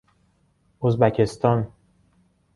[0.81, 1.67] ازبکستان